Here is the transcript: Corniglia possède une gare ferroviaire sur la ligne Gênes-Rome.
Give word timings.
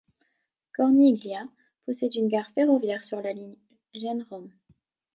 Corniglia 0.73 1.43
possède 1.85 2.15
une 2.15 2.27
gare 2.27 2.49
ferroviaire 2.55 3.05
sur 3.05 3.21
la 3.21 3.33
ligne 3.33 3.59
Gênes-Rome. 3.93 4.49